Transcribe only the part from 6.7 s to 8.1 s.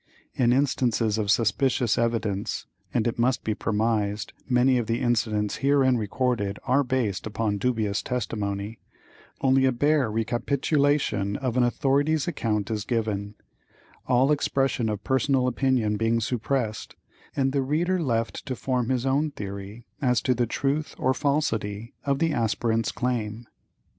based upon dubious